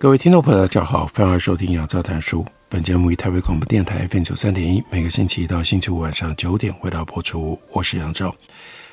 [0.00, 2.46] 各位听众朋友，大家好，欢迎收听杨照谈书。
[2.68, 7.60] 本节目以台北广播电台 FM 九三点一，每个星期一到星期五晚上九点回到播出。
[7.72, 8.32] 我是杨照，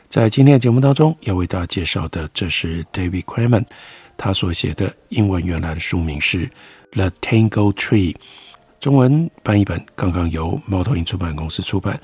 [0.10, 3.64] 在今天的节目当中要为大家介绍的，这是 David Quammen
[4.18, 6.48] 他所写的英文原来的书名是
[6.94, 8.14] 《The Tangled Tree》，
[8.80, 12.02] 中文翻译本刚刚由猫头鹰出版公司出版，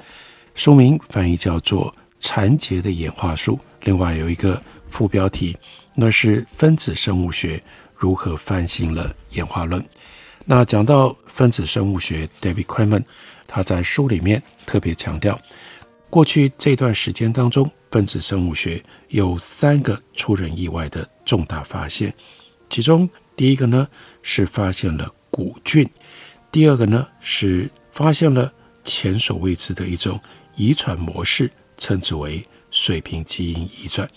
[0.53, 5.57] 书名翻译叫做《缠结的演化树》，另外有一个副标题，
[5.95, 7.59] 那是分子生物学。
[8.01, 9.85] 如何翻新了演化论？
[10.43, 13.03] 那讲到分子生物学，David Quammen
[13.45, 15.39] 他在书里面特别强调，
[16.09, 22.11] 过去这段时间当中，分子生物学有三个出人意外的重大发现。
[22.71, 23.87] 其中第一个呢
[24.23, 25.87] 是发现了古菌，
[26.51, 28.51] 第二个呢是发现了
[28.83, 30.19] 前所未知的一种
[30.55, 34.09] 遗传模式，称之为水平基因遗传。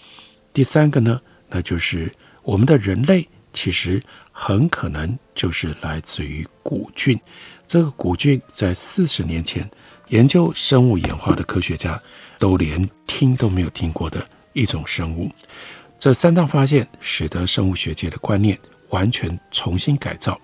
[0.54, 2.10] 第三个呢，那就是
[2.42, 3.28] 我们的人类。
[3.54, 7.18] 其实很可能就是来自于古菌。
[7.66, 9.66] 这个古菌在四十年前，
[10.08, 11.98] 研究生物演化的科学家
[12.38, 15.30] 都连听都没有听过的一种生物。
[15.96, 18.58] 这三大发现使得生物学界的观念
[18.90, 20.38] 完全重新改造。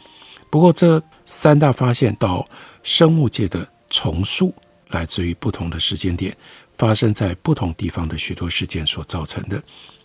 [0.49, 2.49] 不过，这三大发现到
[2.83, 4.55] 生物界的重塑，
[4.89, 6.35] 来自于不同的时间点，
[6.73, 9.63] 发生在不同地方的许多事件所造成的。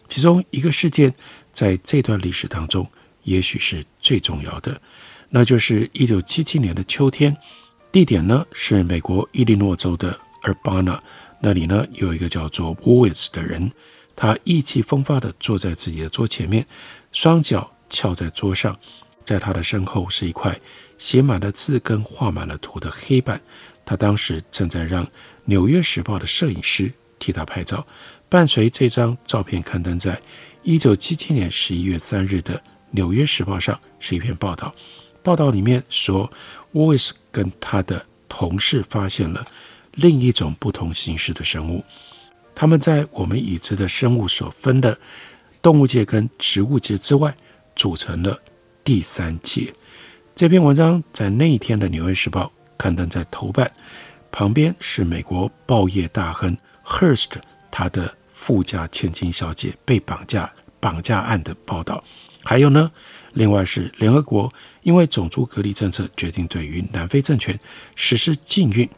[0.08, 1.14] 其中一个事件，
[1.52, 2.88] 在这段历史当中，
[3.24, 4.80] 也许是最重要的，
[5.30, 7.36] 那就是一九七七年的秋天，
[7.92, 11.00] 地点呢是美国伊利诺州的 Urbana，
[11.40, 13.72] 那里呢有一个叫做 Woods 的人，
[14.16, 16.66] 他意气风发地坐在自己的桌前面，
[17.12, 18.78] 双脚翘在桌上，
[19.24, 20.60] 在他的身后是一块
[20.98, 23.42] 写满了字跟画满了图的黑板，
[23.84, 25.06] 他当时正在让
[25.46, 27.86] 《纽约时报》的摄影师替他拍照。
[28.28, 30.20] 伴随这张照片刊登在
[30.64, 32.58] 一九七七年十一月三日的
[32.92, 34.74] 《纽约时报》上，是一篇报道。
[35.22, 36.31] 报道里面说，
[36.74, 39.46] 沃伊斯跟他的同事发现了
[39.94, 41.84] 另一种不同形式的生物。
[42.54, 44.98] 他们在我们已知的生物所分的
[45.62, 47.36] 动物界跟植物界之外，
[47.75, 48.40] 组成了
[48.84, 49.74] 第三界。
[50.36, 52.46] 这篇文章在那一天的《纽约时报》
[52.78, 53.72] 刊登在头版，
[54.31, 57.31] 旁边是美国报业大亨 Hearst。
[57.72, 62.01] 他的富家千金小姐被绑架绑架案的报道，
[62.41, 62.90] 还有呢，
[63.34, 64.53] 另外是联合国
[64.84, 67.59] 因为种族隔离政策决定对于南非政权
[67.95, 68.90] 实施禁运，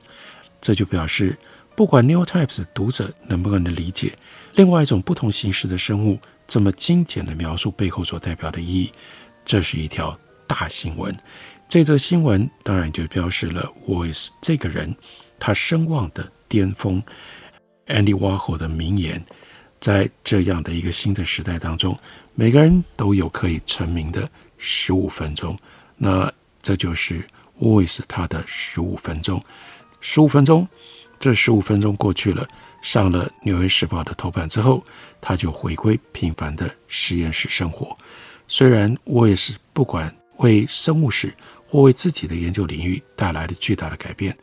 [0.62, 1.36] 这就表示
[1.76, 4.16] 不管《New Times》读者能不能理解
[4.54, 8.92] 另外一种不同形式的生物这么精简的描述背后所代表的意义，
[9.44, 10.16] 这是一条
[10.46, 11.18] 大新闻。
[11.68, 14.96] 这则新闻当然就标示了 Voice 这个人
[15.40, 17.02] 他声望的巅峰。
[17.88, 19.24] Andy Warhol 的名言，
[19.80, 21.98] 在这样的一个新的时代当中，
[22.36, 25.58] 每个人都有可以成名的十五分钟。
[25.96, 26.32] 那
[26.62, 27.22] 这就是
[27.60, 29.44] Wallis 他的十五分钟。
[30.02, 30.68] 十五分钟，
[31.20, 32.48] 这十五分钟过去了，
[32.82, 34.86] 上了《纽约时报》的头版之后，
[35.20, 37.98] 他就回归平凡的实验室生活。
[38.48, 41.34] 虽然 Wallis 不管为生物史
[41.68, 44.38] 或为自己的研究领域带来了巨大的改变。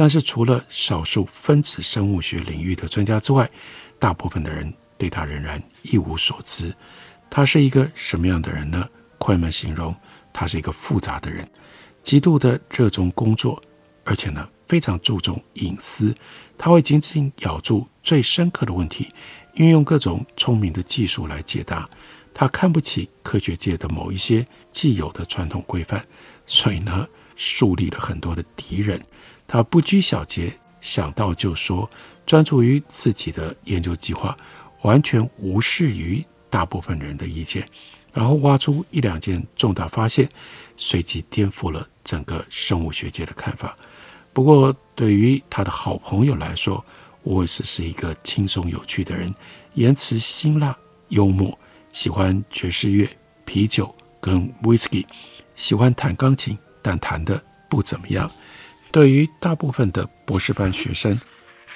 [0.00, 3.50] 但是，除了少数分子生物学领域的专家之外，
[3.98, 6.72] 大部分的人对他仍然一无所知。
[7.28, 8.88] 他是一个什么样的人呢？
[9.18, 9.92] 快门形容
[10.32, 11.44] 他是一个复杂的人，
[12.00, 13.60] 极度的热衷工作，
[14.04, 16.14] 而且呢非常注重隐私。
[16.56, 19.12] 他会紧紧咬住最深刻的问题，
[19.54, 21.90] 运用各种聪明的技术来解答。
[22.32, 26.06] 他看不起科学界的某一些既有的传统规范，
[26.46, 29.04] 所以呢树立了很多的敌人。
[29.48, 31.90] 他不拘小节，想到就说，
[32.26, 34.36] 专注于自己的研究计划，
[34.82, 37.66] 完全无视于大部分人的意见，
[38.12, 40.28] 然后挖出一两件重大发现，
[40.76, 43.74] 随即颠覆了整个生物学界的看法。
[44.34, 46.84] 不过，对于他的好朋友来说，
[47.22, 49.32] 沃伊斯是一个轻松有趣的人，
[49.72, 50.76] 言辞辛辣
[51.08, 51.58] 幽默，
[51.90, 53.08] 喜欢爵士乐、
[53.46, 55.06] 啤酒跟 whisky，，
[55.54, 58.30] 喜欢弹钢琴，但弹得不怎么样。
[58.90, 61.18] 对于大部分的博士班学生、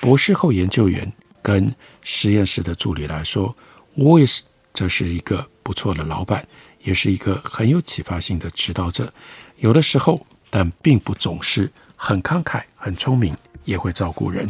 [0.00, 1.10] 博士后研究员
[1.42, 3.54] 跟实验室的助理来说，
[3.96, 6.46] 沃伊斯这是一个不错的老板，
[6.80, 9.12] 也是一个很有启发性的指导者。
[9.58, 14.48] 有的时候，但并不总是很慷慨、很聪明，也会照顾人。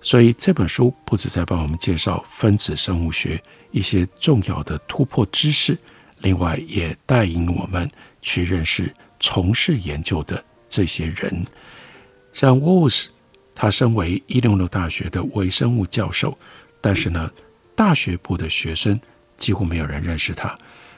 [0.00, 3.40] 所以这本书不止在帮我们介绍分子生物学
[3.70, 5.76] 一些重要的突破知识，
[6.20, 7.88] 另外也带领我们
[8.22, 11.44] 去认识从事研究的这些人。
[12.32, 13.10] 像沃斯，
[13.54, 16.38] 他身为伊利诺大学的微生物教授，
[16.80, 17.30] 但是呢，
[17.74, 18.98] 大学部的学生
[19.36, 20.56] 几乎没有人认识他。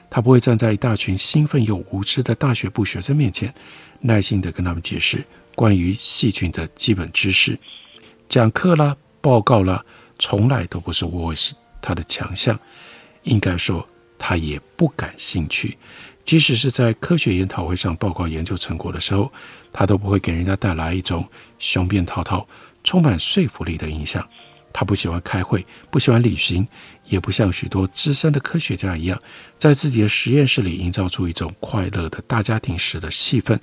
[0.09, 3.51] 他不会站在一大群兴奋又无知的大学部学生面前，
[3.99, 5.25] 耐心地跟他们解释
[5.55, 7.57] 关于细菌的基本知识。
[8.29, 9.83] 讲课啦，报告啦，
[10.19, 12.57] 从来都不是沃斯他的强项。
[13.23, 13.87] 应该说，
[14.19, 15.77] 他也不感兴趣。
[16.23, 19.31] 即使是在科学研讨会上报告研究成果的时候，
[19.71, 21.27] 他都不会给人家带来一种
[21.59, 22.47] 雄辩滔滔、
[22.83, 24.27] 充满说服力的印象。
[24.71, 26.67] 他不喜欢开会，不喜欢旅行，
[27.05, 29.21] 也不像许多资深的科学家一样，
[29.59, 33.59] 在自己的实验室里营造出一种快乐的大家庭式的气氛，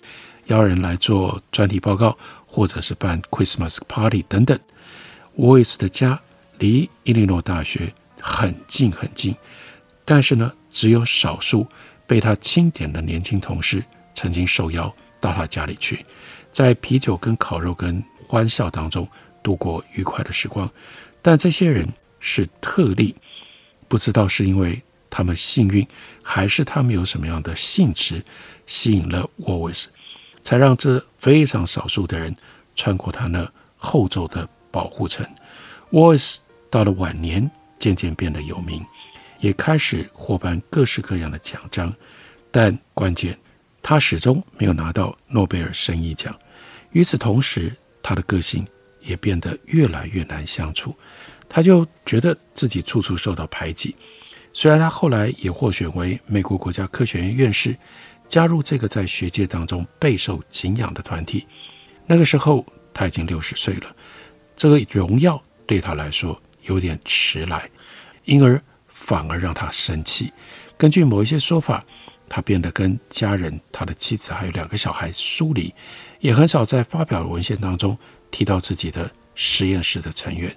[0.46, 2.16] 邀人来做专题报告，
[2.46, 4.56] 或者是办 Christmas party 等等。
[5.34, 6.20] 沃尔斯的家
[6.58, 9.34] 离伊利诺大学很近很近，
[10.04, 11.66] 但是呢，只有少数
[12.10, 13.80] 被他钦点的年轻同事
[14.14, 16.04] 曾经受邀到他家里去，
[16.50, 19.06] 在啤酒跟烤肉跟欢笑当中
[19.44, 20.68] 度过愉快的时光。
[21.22, 23.14] 但这些人是特例，
[23.86, 25.86] 不知道是因为他们幸运，
[26.20, 28.20] 还是他们有什么样的性质
[28.66, 29.86] 吸引了沃尔斯，
[30.42, 32.34] 才让这非常少数的人
[32.74, 35.24] 穿过他那厚重的保护层。
[35.92, 37.48] 沃尔斯到了晚年
[37.78, 38.84] 渐渐变得有名，
[39.40, 41.92] 也开始获颁各式各样的奖章，
[42.50, 43.36] 但关键，
[43.82, 46.34] 他始终没有拿到诺贝尔生理奖。
[46.92, 48.66] 与此同时，他的个性
[49.00, 50.94] 也变得越来越难相处。
[51.48, 53.96] 他就觉得自己处处受到排挤，
[54.52, 57.76] 虽然他后来也获选为美国国家科学院院士，
[58.28, 61.46] 加入这个在学界当中备受敬仰的团体。
[62.06, 62.64] 那个时候
[62.94, 63.94] 他已经六十岁了，
[64.56, 67.68] 这个荣耀对他来说有点迟来，
[68.24, 68.62] 因而
[69.10, 70.32] 反而让他生气。
[70.78, 71.84] 根据某一些说法，
[72.28, 75.74] 他变得跟家人、他的妻子还有两个小孩疏离，
[76.20, 77.98] 也很少在发表的文献当中
[78.30, 80.56] 提到自己的实验室的成员。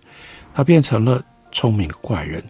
[0.53, 2.43] 他变成了聪明的怪人。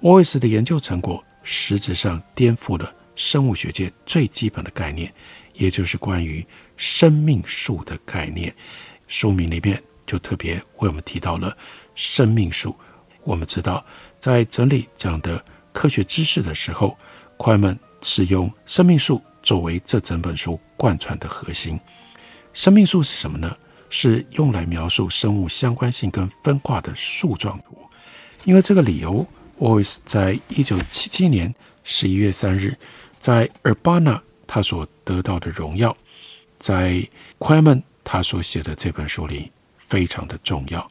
[0.00, 5.14] 沃尔斯的研究成果实质上颠覆了生物学界最基本的概念，
[5.52, 6.44] 也就是关于
[6.76, 8.52] 生命树的概念。
[9.06, 11.56] 书名里面就特别为我们提到了
[11.94, 12.74] 生命树。
[13.24, 13.84] 我们知道，
[14.20, 15.42] 在整理讲的
[15.72, 16.96] 科学知识的时候，
[17.36, 21.80] 快门是用生命树作为这整本书贯穿的核心。
[22.52, 23.56] 生命树是什么呢？
[23.90, 27.78] 是用来描述生物相关性跟分化的树状图。
[28.44, 29.26] 因为这个理由，
[29.58, 32.76] 沃尔斯在一九七七年十一月三日，
[33.20, 35.96] 在 Urbana 他所得到的荣耀，
[36.58, 40.90] 在快门他所写的这本书里非常的重要。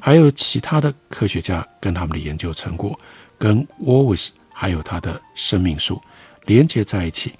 [0.00, 2.98] 还有其他的科学家跟他们的研究成果，
[3.38, 6.00] 跟沃尔斯还有他的生命树
[6.46, 7.34] 连接在一起。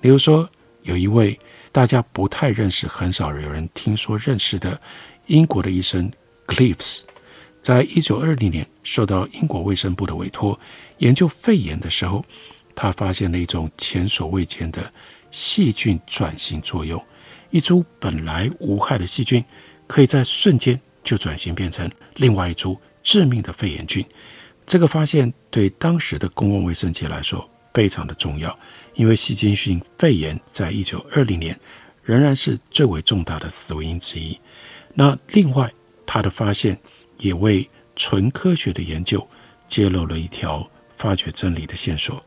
[0.00, 0.48] 比如说，
[0.82, 1.38] 有一位。
[1.72, 4.80] 大家不太认识，很少有人听说认识的
[5.26, 6.10] 英国的医生
[6.46, 7.02] Cliffs，
[7.60, 10.58] 在一九二零年受到英国卫生部的委托
[10.96, 12.24] 研究肺炎的时候，
[12.74, 14.90] 他发现了一种前所未见的
[15.30, 17.04] 细菌转型作用。
[17.50, 19.44] 一株本来无害的细菌，
[19.86, 24.04] 可以在瞬间就转型变成另外一株致命的肺炎菌。
[24.66, 28.58] 这个发现对当时的公共卫生界来说非常的重要。
[28.94, 31.58] 因为细菌性肺炎在一九二零年
[32.02, 34.38] 仍然是最为重大的死因之一。
[34.94, 35.72] 那另外，
[36.04, 36.78] 他的发现
[37.18, 39.26] 也为纯科学的研究
[39.66, 42.22] 揭露了一条发掘真理的线索。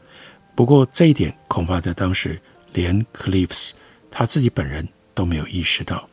[0.55, 2.39] 不过，这一点恐怕在当时
[2.73, 3.71] 连 Cliffs
[4.11, 6.08] 他自己本人都没有意识到。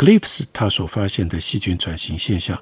[0.00, 2.58] Cliffs 他所发现的细菌转型现象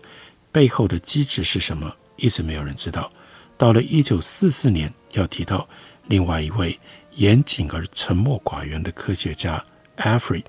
[0.50, 3.08] 背后的机制是什么，一直没有人知道。
[3.56, 5.68] 到了一九四四年，要提到
[6.08, 6.76] 另外一位。
[7.14, 9.64] 严谨而沉默寡言的科学家
[9.96, 10.44] Alfred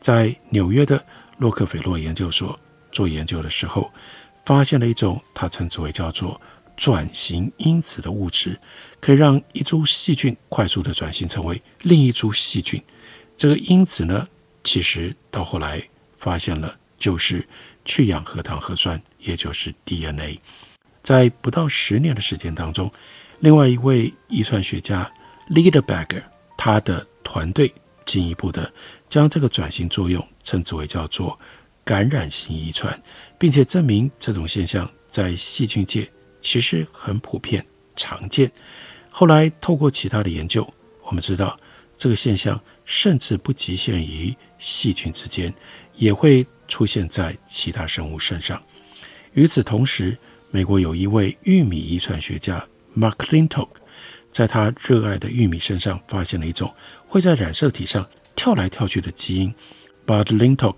[0.00, 1.04] 在纽约的
[1.38, 2.58] 洛克菲勒研究所
[2.90, 3.92] 做研究的时候，
[4.44, 6.40] 发现了一种他称之为叫做
[6.76, 8.56] 转型因子的物质，
[9.00, 12.80] 可以让一株细菌快速地转型成为另一株细菌。
[13.36, 14.26] 这个因子呢，
[14.64, 15.80] 其实到后来
[16.20, 17.44] 发现了，就是
[17.84, 20.38] 去氧核糖核酸，也就是 DNA。
[21.02, 22.88] 在不到十年的时间当中，
[23.40, 25.10] 另外一位遗传学家。
[25.50, 26.22] Liederberger
[26.56, 27.74] 他的团队
[28.06, 28.72] 进一步的
[29.08, 31.36] 将这个转型作用称之为叫做
[31.82, 33.02] 感染性遗传，
[33.36, 36.08] 并且证明这种现象在细菌界
[36.38, 38.48] 其实很普遍，常见。
[39.10, 40.64] 后来透过其他的研究，
[41.02, 41.58] 我们知道
[41.96, 45.52] 这个现象甚至不局限于细菌之间，
[46.00, 48.60] 也会出现在其他生物身上。
[49.34, 50.16] 与此同时，
[50.50, 52.66] 美国有一位玉米遗传学家
[52.96, 53.68] Mark Lintock，
[54.32, 56.74] 在他热爱的玉米身上发现了一种
[57.06, 58.04] 会在染色体上
[58.34, 59.54] 跳来跳去的基因。
[60.06, 60.76] But Lintock，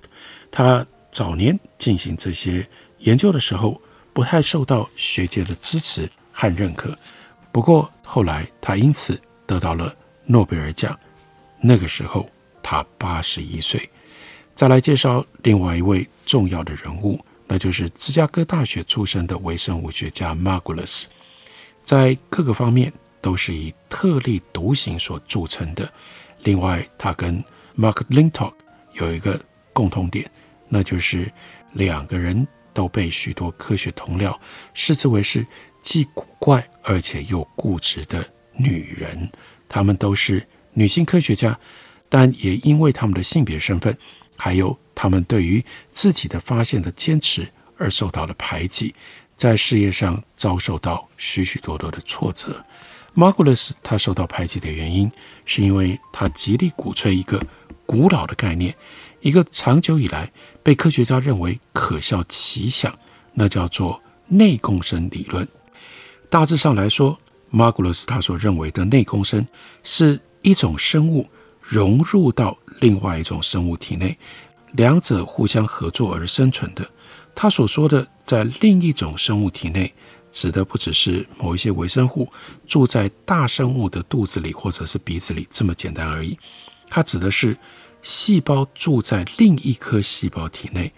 [0.50, 3.80] 他早年进行这些研究的时候，
[4.12, 6.98] 不太受到学界的支持和认可。
[7.52, 9.94] 不过后来他因此得到了
[10.26, 10.98] 诺贝尔奖。
[11.60, 12.28] 那个时候
[12.60, 13.88] 他八十一岁。
[14.54, 21.04] 再来介绍另外一位重要的人物，那就是芝加哥大学出身的微生物学家 Margulis，
[21.84, 25.90] 在各个方面都是以特立独行所著称的。
[26.44, 27.42] 另外，他跟
[27.76, 28.52] Mark Lintock
[28.94, 29.40] 有一个
[29.72, 30.30] 共同点，
[30.68, 31.30] 那就是
[31.72, 34.36] 两个人都被许多科学同僚
[34.74, 35.46] 视之为是
[35.80, 39.30] 既古怪而且又固执的女人。
[39.68, 41.58] 她们都是女性科学家，
[42.08, 43.96] 但也因为她们的性别身份，
[44.44, 47.46] 还有他们对于自己的发现的坚持，
[47.78, 48.92] 而受到了排挤，
[49.36, 52.60] 在事业上遭受到许许多多的挫折。
[53.14, 55.08] Margulis 他受到排挤的原因，
[55.44, 57.40] 是因为他极力鼓吹一个
[57.86, 58.74] 古老的概念，
[59.20, 60.28] 一个长久以来
[60.60, 62.92] 被科学家认为可笑奇想，
[63.34, 65.46] 那叫做内共生理论。
[66.28, 67.16] 大致上来说
[67.52, 69.46] ，Margulis 他所认为的内共生
[69.84, 71.28] 是一种生物
[71.60, 74.16] 融入到另外一种生物体内，
[74.72, 76.88] 两者互相合作而生存的。
[77.34, 79.92] 他所说的在另一种生物体内，
[80.30, 82.30] 指的不只是某一些微生物
[82.66, 86.38] 住在大生物的肚子里或者是鼻子里这么简单而已。
[86.88, 87.56] 他指的是
[88.02, 90.92] 细胞住在另一颗细胞体内。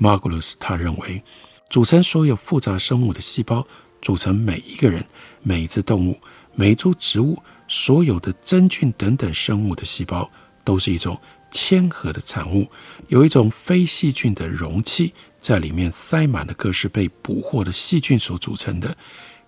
[0.00, 1.22] Margulis 他认为，
[1.68, 3.66] 组成所有复杂生物的细胞，
[4.00, 5.04] 组成每一个人、
[5.42, 6.18] 每一只动物、
[6.54, 7.38] 每株植物、
[7.68, 10.30] 所有的真菌等等生物的细胞，
[10.64, 12.68] 都是一种谦和的产物，
[13.08, 18.96] 有一种非细菌的容器，在里面塞满了各式被捕获的细菌所组成的。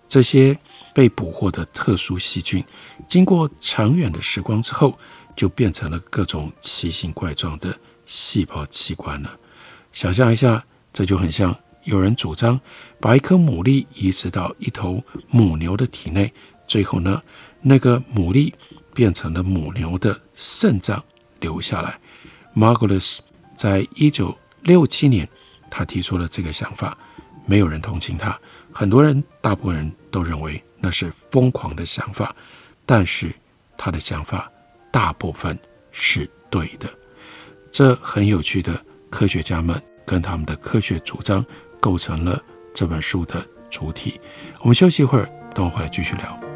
[0.07, 0.57] 这些
[0.93, 2.63] 被捕获的特殊细菌，
[3.09, 4.97] 经过长远的时光之后，
[5.35, 9.37] 就变成了各种奇形怪状的细胞器官了。
[9.91, 12.57] 想象一下，这就很像有人主张
[13.01, 16.31] 把一颗牡蛎移植到一头母牛的体内，
[16.65, 17.21] 最后呢，
[17.61, 18.53] 那个牡蛎
[18.97, 21.03] 变成了母牛的肾脏
[21.39, 21.99] 留下来。
[22.55, 23.19] Margulis
[23.55, 25.29] 在一九六七年，
[25.69, 26.97] 他提出了这个想法，
[27.45, 28.35] 没有人同情他，
[28.73, 32.35] 很多人，大部分人都认为那是疯狂的想法，
[32.87, 33.31] 但是
[33.77, 34.51] 他的想法。
[34.89, 35.55] 大部分
[35.91, 36.89] 是对的，
[37.69, 41.45] 这很有趣的科学家们跟他们的科学主张
[41.79, 42.41] 构成了
[42.73, 44.19] 这本书的主体。
[44.61, 46.46] 我们休息一会儿，等我回来继续聊。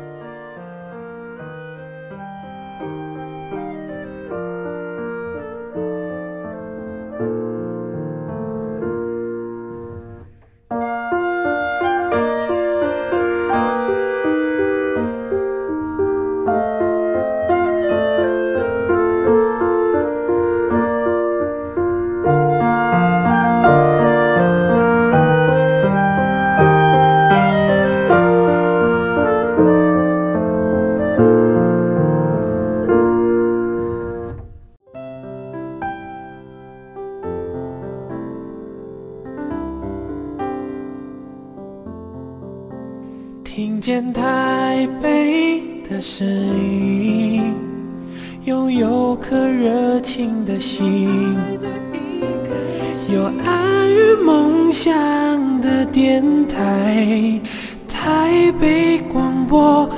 [45.91, 47.53] 的声音，
[48.45, 51.35] 拥有颗热情的心，
[53.13, 53.89] 有爱
[54.23, 54.89] 梦想
[55.61, 57.41] 的电台，
[57.89, 59.89] 台北广播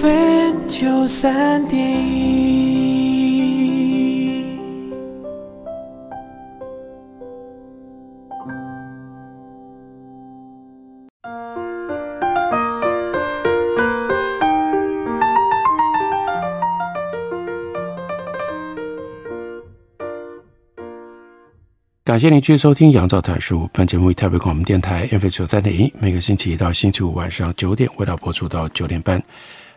[0.00, 2.61] FM 九三点。
[22.12, 23.60] 感谢您继续收听《杨照谈书》。
[23.72, 29.18] 本节目以台北广播电台 FM 九三点一，每个星期一到星期五晚上九点，为大家播出到九点半。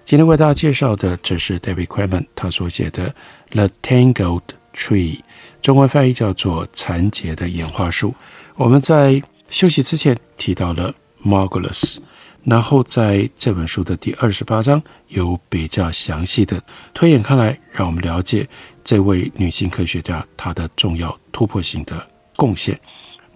[0.03, 3.09] 今天为大家介绍的，这是 David Quammen 他所写的
[3.51, 4.41] 《The Tangled
[4.73, 5.17] Tree》，
[5.61, 8.09] 中文翻译叫做《缠结的演化树》。
[8.57, 11.99] 我们在休息之前提到了 Margulis，
[12.43, 16.61] 然后在这本书的第二十八章有比较详细的
[16.93, 18.45] 推演看来，让我们了解
[18.83, 22.79] 这位女性科学家她的重要突破性的贡献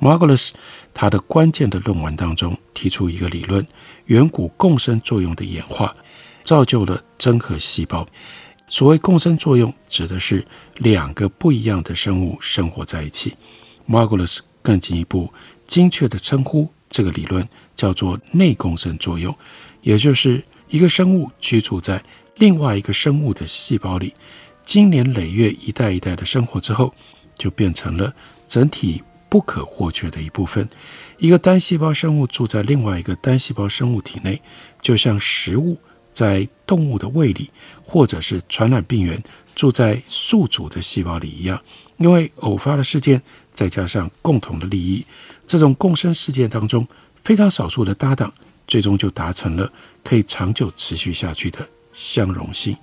[0.01, 0.51] ，Margulis
[0.93, 3.65] 他的关键的论文当中提出一个理论：
[4.05, 5.95] 远古共生作用的演化
[6.43, 8.07] 造就了真核细胞。
[8.67, 10.45] 所谓共生作用，指的是
[10.77, 13.35] 两个不一样的生物生活在一起。
[13.87, 15.33] Margulis 更进一步
[15.65, 19.35] 精确地称呼这个理论叫做内共生作用，
[19.81, 22.03] 也就是一个生物居住在
[22.35, 24.13] 另外一个生物的细胞里，
[24.63, 26.93] 经年累月、一代一代的生活之后，
[27.35, 28.13] 就变成了
[28.49, 30.67] 整体不可或缺的一部分。
[31.17, 34.41] 一个单细胞生物住在另外一个单细胞生物体内，
[34.81, 35.77] 就像食物
[36.11, 37.49] 在动物的胃里，
[37.85, 39.23] 或者是传染病源
[39.55, 41.61] 住在宿主的细胞里一样。
[41.97, 43.21] 因为偶发的事件，
[43.53, 45.05] 再加上共同的利益，
[45.45, 46.87] 这种共生事件当中
[47.23, 48.33] 非常少数的搭档，
[48.67, 49.71] 最终就达成了
[50.03, 52.75] 可以长久持续下去的相容性。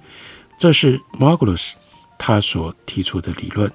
[0.58, 1.72] 这是 Margulis
[2.18, 3.72] 他所提出的理论。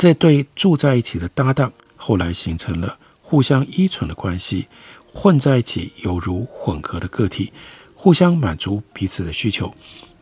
[0.00, 4.66] 这对住在一起的搭档后来形成了互相依存的关系，
[5.12, 7.52] 混在一起犹如混合的个体，
[7.94, 9.70] 互相满足彼此的需求。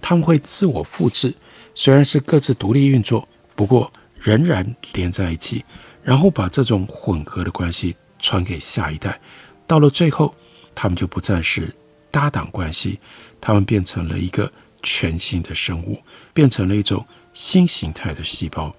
[0.00, 1.32] 他们会自我复制，
[1.76, 5.64] 虽然是各自独立运作，不过仍然连在一起，
[6.02, 9.20] 然后把这种混合的关系传给下一代。
[9.68, 10.34] 到了最后，
[10.74, 11.72] 他们就不再是
[12.10, 12.98] 搭档关系，
[13.40, 14.50] 他们变成了一个
[14.82, 16.02] 全新的生物，
[16.34, 18.74] 变成了一种新形态的细胞。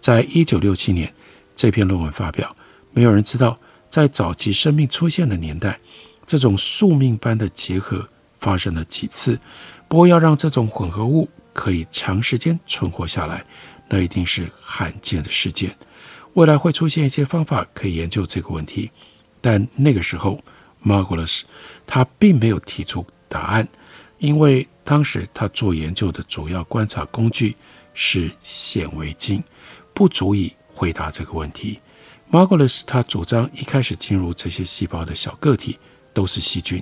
[0.00, 1.12] 在一九六七年，
[1.54, 2.54] 这篇论文发表。
[2.92, 3.58] 没有人知道，
[3.90, 5.78] 在早期生命出现的年代，
[6.26, 9.38] 这种宿命般的结合发生了几次。
[9.86, 13.44] 不过，要让这种混合物可以长时间存活下来，
[13.88, 15.74] 那一定是罕见的事件。
[16.34, 18.90] 未来会出现一些方法可以研究这个问题，
[19.40, 20.42] 但那个时候
[20.84, 21.42] ，Margulis
[21.86, 23.66] 他并没有提出答案。
[24.18, 27.54] 因为当时他做研究的主要观察工具
[27.94, 29.42] 是显微镜，
[29.98, 31.80] 不足以回答这个问题。
[32.30, 35.76] Margulis 他主张一开始进入这些细胞的小个体
[36.14, 36.80] 都是细菌，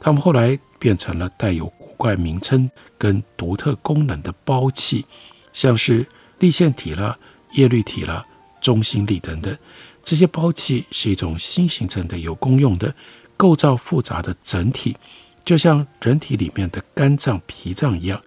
[0.00, 5.06] 他们后来变成了带有古怪名称跟独特功能的胞器，
[5.52, 6.04] 像是
[6.40, 7.16] 立线体啦、
[7.52, 8.26] 叶绿体啦、
[8.60, 9.56] 中心粒等等。
[10.02, 12.92] 这些胞器是一种新形成的有功用的
[13.36, 14.96] 构造复杂的整体。
[15.44, 18.20] 就像人体里面的肝脏、脾脏一样，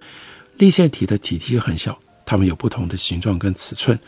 [0.56, 4.00] 立线体的体积很小，它们有不同的形状跟尺寸，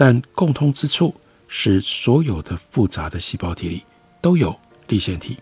[0.00, 1.12] 但共通之处
[1.48, 3.84] 是所有的复杂的细胞体里
[4.20, 4.56] 都有
[4.86, 5.36] 粒线体。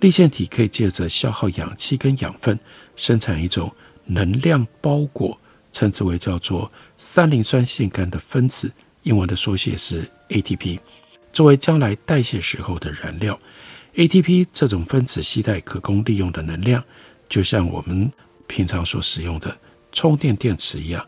[0.00, 2.58] 粒线体可以借着消耗氧气跟养分，
[2.96, 3.70] 生产一种
[4.06, 5.38] 能量包裹，
[5.72, 10.78] 称之为叫做三磷酸腺苷的分子，英文的缩写是 ATP，
[11.30, 13.38] 作为将来代谢时候的燃料。
[13.94, 16.82] ATP 这种分子携带可供利用的能量，
[17.28, 18.10] 就像我们
[18.46, 19.54] 平常所使用的
[19.92, 21.06] 充电电池一样。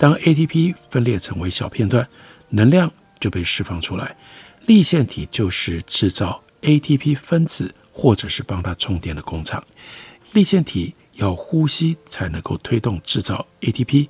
[0.00, 2.08] 当 ATP 分裂成为小片段，
[2.48, 4.16] 能量就被释放出来。
[4.64, 9.62] 粒线体就是制造 ATP 分子或者是帮它充电的工厂。
[10.32, 14.08] 粒线体要呼吸才能够推动制造 ATP，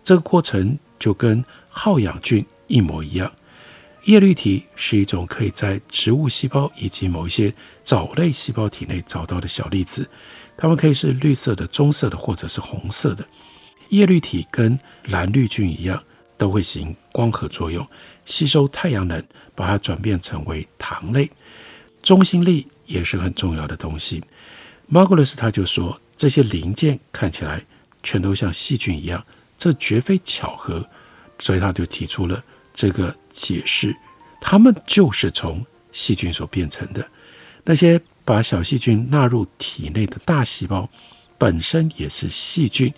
[0.00, 3.32] 这个过程就跟耗氧菌一模一样。
[4.04, 7.52] 叶绿体是一种可以在植物细胞以及某一些
[7.82, 10.08] 藻类细胞体内找到的小粒子，
[10.56, 13.26] 它们可以是绿色的、棕色的或者是红色的。
[13.92, 16.02] 叶绿体跟蓝绿菌一样，
[16.38, 17.86] 都会行光合作用，
[18.24, 19.22] 吸收太阳能，
[19.54, 21.30] 把它转变成为糖类。
[22.02, 24.22] 中心粒也是很重要的东西。
[24.90, 27.62] Margulis 他就说，这些零件看起来
[28.02, 29.22] 全都像细菌一样，
[29.58, 30.88] 这绝非巧合，
[31.38, 32.42] 所以他就提出了。
[32.72, 33.94] 这个解释，
[34.40, 37.06] 它们就是从细菌所变成的。
[37.62, 40.88] 那些把小细菌纳入体内的大细胞，
[41.36, 42.90] 本身也是细菌。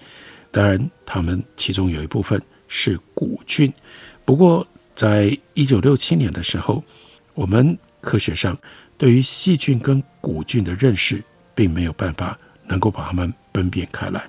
[0.54, 3.72] 当然，它们其中有一部分是古菌。
[4.24, 4.64] 不过，
[4.94, 6.80] 在一九六七年的时候，
[7.34, 8.56] 我们科学上
[8.96, 11.20] 对于细菌跟古菌的认识，
[11.56, 12.38] 并没有办法
[12.68, 14.24] 能够把它们分辨开来。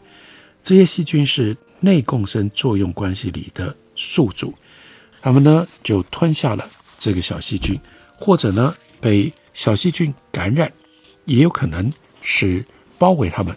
[0.64, 4.52] 这些细菌是内共生作用关系里的宿主。
[5.22, 7.80] 他们呢就吞下了这个小细菌，
[8.18, 10.74] 或者呢被小细菌感染，
[11.26, 11.88] 也有可能
[12.24, 12.66] 是
[12.98, 13.56] 包围他们，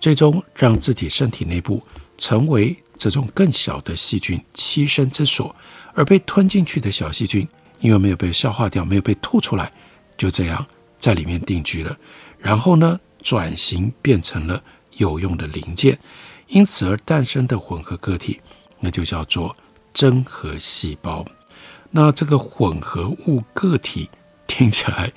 [0.00, 1.82] 最终让自己身体内部
[2.18, 5.54] 成为这种更小的细菌栖身之所。
[5.94, 7.48] 而被吞进去的小细菌，
[7.80, 9.72] 因为没有被消化掉，没有被吐出来，
[10.16, 10.66] 就这样
[10.98, 11.96] 在里面定居了。
[12.38, 14.62] 然后呢转型变成了
[14.98, 15.98] 有用的零件，
[16.48, 18.40] 因此而诞生的混合个体，
[18.80, 19.56] 那就叫做。
[19.94, 21.24] 真核细胞，
[21.90, 24.10] 那这个混合物个体
[24.46, 25.10] 听起来，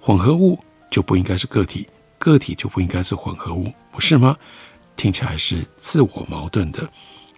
[0.00, 0.58] 混合物
[0.90, 1.86] 就不应该是个体，
[2.18, 4.34] 个体就不应该是混合物，不是吗？
[4.96, 6.88] 听起来是自我矛盾的。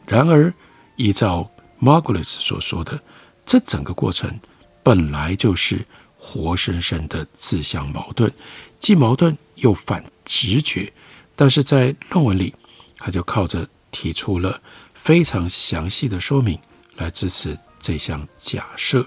[0.06, 0.52] 然而，
[0.96, 2.98] 依照 Margulis 所说的，
[3.44, 4.38] 这整个过程
[4.82, 5.84] 本来就是
[6.16, 8.32] 活生生的自相矛盾，
[8.78, 10.92] 既矛盾又反直觉。
[11.36, 12.54] 但是在论文里，
[12.96, 14.60] 他就靠着提出了
[14.94, 16.58] 非常详细的说明
[16.96, 19.06] 来支持这项假设。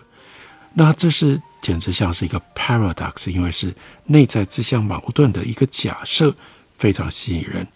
[0.74, 6.34] 那这是简直像是一个 paradox，因为是内在自相矛盾的一个假设，
[6.78, 7.68] 非常吸引人。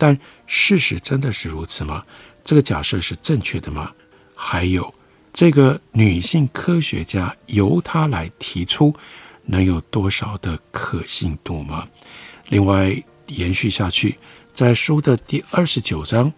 [0.00, 2.02] 但事实真的是如此吗？
[2.42, 3.92] 这个假设是正确的吗？
[4.34, 4.92] 还有
[5.30, 8.94] 这个女性科学家由她来提出，
[9.44, 11.86] 能有多少的可信度吗？
[12.48, 12.96] 另外。
[13.26, 14.18] 延续下去，
[14.52, 16.32] 在书的第二十九章，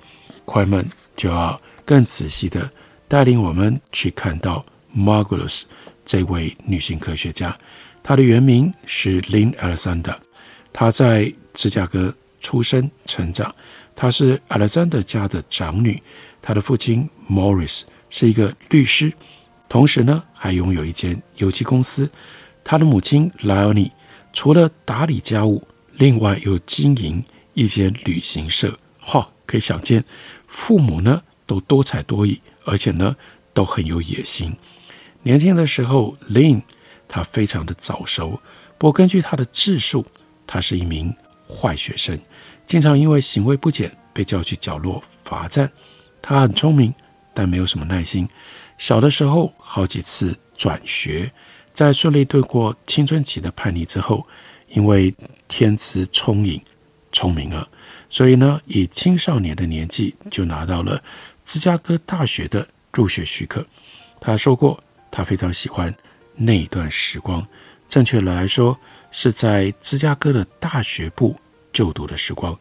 [0.44, 2.70] 快门就要更仔细的
[3.08, 4.62] 带领我们去看到
[4.94, 5.62] Margulis
[6.04, 7.56] 这位女性科学家。
[8.02, 10.16] 她的原名是 Lynn Alexander，
[10.70, 13.54] 她在芝加哥出生成长，
[13.96, 16.02] 她是 Alexander 家的长女。
[16.42, 19.10] 她的父亲 Morris 是一个律师，
[19.68, 22.10] 同时呢还拥有一间油漆公司。
[22.62, 23.92] 她的母亲 Leonie
[24.34, 25.66] 除了打理家务。
[25.96, 30.02] 另外又经营一间旅行社，哈、可以想见，
[30.46, 33.14] 父母呢都多才多艺，而且呢
[33.52, 34.56] 都很有野心。
[35.22, 36.62] 年轻的时候，Lynn
[37.06, 38.40] 她非常的早熟，
[38.78, 40.06] 不过根据她的自述，
[40.46, 41.14] 她是一名
[41.46, 42.18] 坏学生，
[42.66, 45.70] 经常因为行为不检被叫去角落罚站。
[46.20, 46.94] 他很聪明，
[47.34, 48.28] 但没有什么耐心。
[48.78, 51.30] 小的时候好几次转学，
[51.72, 54.26] 在顺利度过青春期的叛逆之后。
[54.74, 55.14] 因为
[55.48, 56.58] 天资聪颖、
[57.12, 57.68] 聪明了，
[58.08, 60.98] 所以呢，以青少年的年纪就拿到了
[61.44, 63.62] 芝加哥大学的入学许可。
[64.18, 65.94] 他说过，他非常喜欢
[66.34, 67.46] 那段时光，
[67.86, 68.74] 正确的来说，
[69.10, 71.36] 是在芝加哥的大学部
[71.72, 72.58] 就读的时光。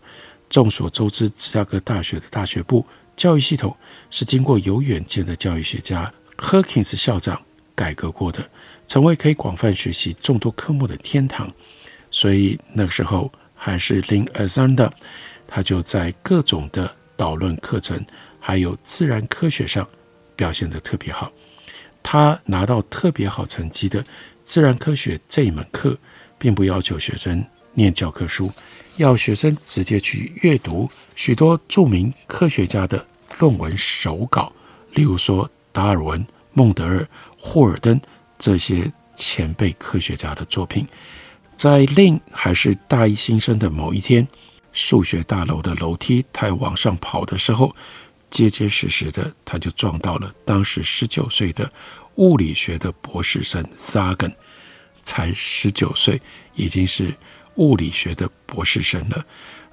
[0.50, 3.76] 众所周知，芝加哥大学的大学部教育系统
[4.10, 7.42] 是经过有远见的教育学家 Herkins 校长
[7.74, 8.50] 改革过的，
[8.88, 11.50] 成为可以广泛学习众多科目的天堂。
[12.10, 14.92] 所以那个时候还是 Lynn Alexander，
[15.48, 18.06] 他就在各种的导论课程，
[18.40, 19.88] 还有自然科学上
[20.36, 21.32] 表现得特别好。
[22.04, 24.04] 他拿到特别好成绩的
[24.44, 25.98] 自然科学这一门课，
[26.38, 28.52] 并不要求学生念教科书，
[28.98, 33.06] 要学生直接去阅读许多著名科学家的
[33.40, 34.52] 论文手稿，
[34.94, 38.00] 例如说达尔文、孟德尔、霍尔登
[38.38, 40.88] 这些前辈科学家的作品。
[41.56, 44.28] 在 Lynn 还是大一新生的某一天，
[44.74, 47.76] 数学大楼的楼梯，他往上跑的时候，
[48.30, 51.72] 结结实实的，他就撞到了当时十九岁的
[52.16, 54.34] 物理学的博士生 Sagan，
[55.04, 56.20] 才十九岁，
[56.56, 57.14] 已经是
[57.56, 59.26] 物理学的博士生了。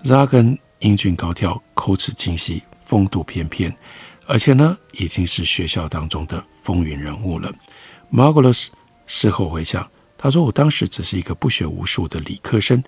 [0.02, 3.74] Zagan 英俊高挑，口齿清晰，风度翩翩，
[4.26, 7.52] 而且呢，已经是学校当中的风云人物了。
[8.12, 8.68] Margulis
[9.06, 9.88] 事后回想。
[10.20, 12.82] 他说：“我当时只是一个不学无术的理科生，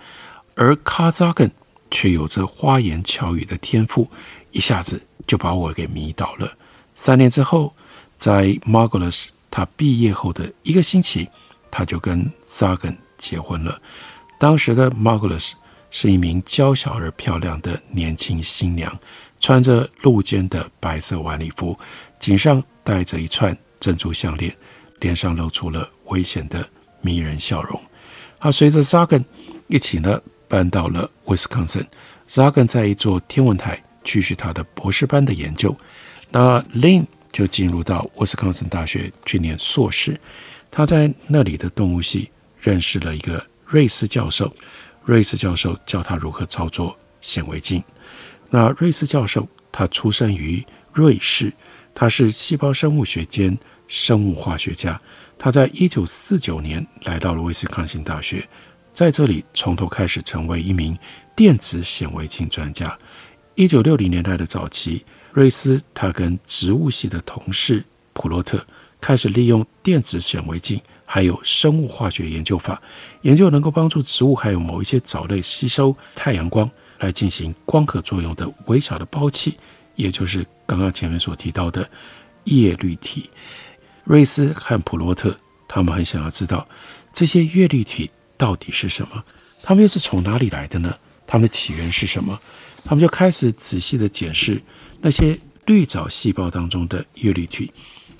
[0.56, 1.48] 而卡扎根
[1.88, 4.10] 却有着花言巧语的天赋，
[4.50, 6.52] 一下子就把我给迷倒了。
[6.92, 7.72] 三年之后，
[8.18, 11.28] 在 Margulis 他毕业后的一个星期，
[11.70, 13.80] 他就跟 Zagan 结婚了。
[14.40, 15.52] 当时的 Margulis
[15.90, 18.98] 是一名娇小而漂亮的年轻新娘，
[19.38, 21.78] 穿着露肩的白色晚礼服，
[22.18, 24.56] 颈上戴着一串珍珠项链，
[25.00, 26.66] 脸上露出了危险的。”
[27.02, 27.80] 迷人笑容。
[28.38, 29.24] 她随着 Zagan
[29.68, 31.82] 一起呢，搬到了威斯康星。
[32.28, 35.74] Zagan 在一座天文台继续他的博士班的研究。
[36.30, 40.20] 那 Lin 就进入到威斯康星大学去念硕士。
[40.70, 44.52] 他在那里的动物系认识了一个瑞斯教授。
[45.04, 47.82] 瑞斯教授教他如何操作显微镜。
[48.50, 51.52] 那瑞斯教授他出生于瑞士，
[51.94, 53.56] 他是细胞生物学兼
[53.88, 55.00] 生物化学家。
[55.38, 58.46] 他在一九四九年来到了威斯康星大学，
[58.92, 60.96] 在这里从头开始成为一名
[61.34, 62.96] 电子显微镜专家。
[63.54, 68.64] 一九六零年代的早期，瑞斯他跟植物系的同事普洛特
[69.00, 70.80] 开始利用电子显微镜
[71.12, 72.80] 还有生物化学研究法，
[73.22, 76.70] 研究能够帮助植物还有某一些藻类吸收太阳光
[77.00, 79.58] 来进行光合作用的微小的胞器，
[79.96, 81.90] 也就是刚刚前面所提到的
[82.44, 83.28] 叶绿体。
[84.04, 86.64] 瑞斯和普洛特，他们很想要知道
[87.12, 89.24] 这些叶绿体到底是什么，
[89.64, 90.96] 他们又是从哪里来的呢？
[91.26, 92.38] 它们的起源是什么？
[92.84, 94.62] 他们就开始仔细地检视
[95.00, 97.72] 那些绿藻细胞当中的叶绿体，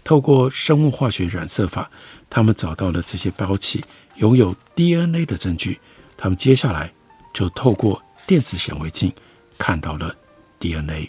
[0.03, 1.91] 透过生物化学染色法，
[2.29, 3.83] 他们找到了这些胞器
[4.17, 5.79] 拥有 DNA 的证据。
[6.17, 6.93] 他们接下来
[7.33, 9.13] 就透过电子显微镜
[9.59, 10.15] 看到了
[10.59, 11.09] DNA，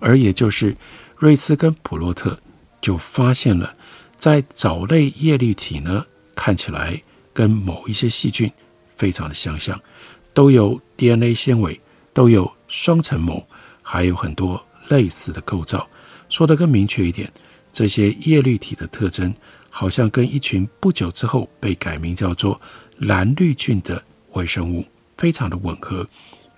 [0.00, 0.76] 而也就是
[1.16, 2.38] 瑞斯跟普洛特
[2.80, 3.74] 就发现了。
[4.18, 8.48] 在藻类叶绿体呢，看起来跟某一些细菌
[8.96, 9.80] 非常的相像，
[10.32, 11.80] 都有 DNA 纤维，
[12.12, 13.44] 都有双层膜，
[13.82, 15.88] 还有很多类似的构造。
[16.28, 17.32] 说得更明确一点，
[17.72, 19.32] 这些叶绿体的特征
[19.70, 22.60] 好像跟一群不久之后被改名叫做
[22.98, 24.84] 蓝绿菌的微生物
[25.16, 26.06] 非常的吻合。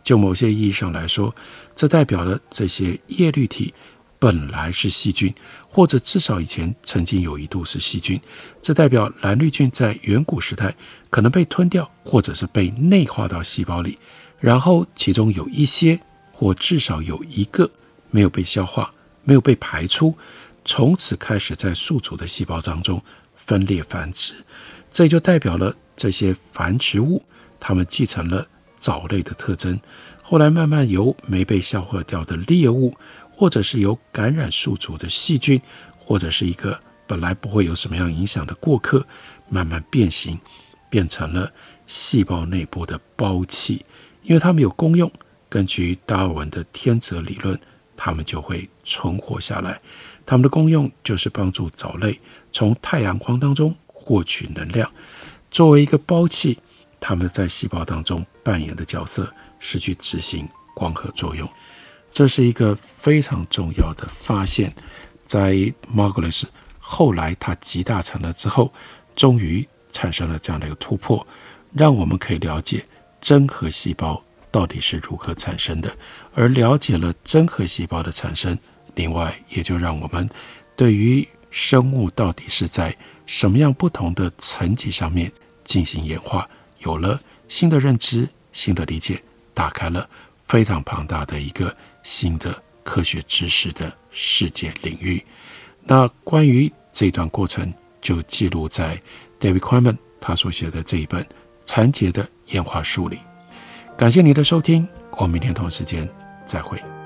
[0.03, 1.35] 就某些意义上来说，
[1.75, 3.73] 这代表了这些叶绿体
[4.19, 5.33] 本来是细菌，
[5.69, 8.21] 或者至少以前曾经有一度是细菌。
[8.61, 10.75] 这代表蓝绿菌在远古时代
[11.09, 13.99] 可能被吞掉，或者是被内化到细胞里，
[14.41, 15.99] 然后其中有一些，
[16.33, 17.71] 或至少有一个
[18.11, 18.93] 没有被消化。
[19.27, 20.15] 没有被排出，
[20.65, 23.03] 从此开始在宿主的细胞当中
[23.35, 24.33] 分裂繁殖，
[24.91, 27.23] 这也就代表了这些繁殖物，
[27.61, 28.47] 它们继承了
[28.79, 29.79] 藻类的特征，
[30.23, 32.97] 后来慢慢由没被消化掉的猎物，
[33.31, 35.61] 或者是由感染宿主的细菌，
[35.99, 39.07] 或者是一个本来不会有什么样影响的过客，
[39.51, 40.41] 慢慢变形，
[40.89, 41.53] 变成了
[41.87, 43.85] 细胞内部的胞器，
[44.23, 45.13] 因为它们有功用。
[45.51, 47.61] 根据达尔文的天择理论。
[47.97, 49.81] 它们就会存活下来。
[50.27, 52.21] 它们的功用就是帮助藻类
[52.53, 54.91] 从太阳光当中获取能量。
[55.51, 56.59] 作为一个胞器，
[56.99, 61.49] 它们在细胞当中扮演的角色是去执行光合作用。
[62.13, 64.75] 这是一个非常重要的发现。
[65.25, 65.55] 在
[65.95, 66.45] Margulis
[66.79, 68.73] 后来他集大成了之后，
[69.17, 71.27] 终于产生了这样的一个突破，
[71.73, 72.85] 让我们可以了解
[73.21, 74.23] 真核细胞。
[74.51, 75.97] 到底是如何产生的？
[76.35, 78.57] 而了解了真核细胞的产生，
[78.95, 80.29] 另外也就让我们
[80.77, 85.31] 对于生物到底是在什么样不同的层级上面
[85.65, 90.09] 进行演化，有了新的认知、新的理解，打开了
[90.47, 95.25] 非常庞大的一个新的科学知识的世界领域。
[95.83, 99.01] 那关于这段过程，就记录在
[99.41, 101.23] David Quammen 他所写的这一本
[101.65, 103.19] 《残结的演化书》里。
[103.97, 106.09] 感谢你的收听，我们明天同一时间
[106.47, 107.04] 再会。